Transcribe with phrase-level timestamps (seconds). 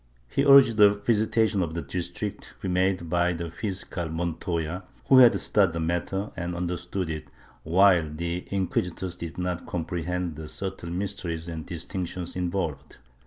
[0.27, 5.19] He urged a visitation of the district, to be made by the fiscal Montoya, who
[5.19, 7.27] had studied the matter and understood it,
[7.61, 12.97] while the inquisitors did not comprehend the subtile mysteries and distinctions involved.